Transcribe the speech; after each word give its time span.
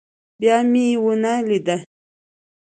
بيا 0.39 0.57
مې 0.71 0.85
ونه 1.03 1.33
ليده. 1.47 1.77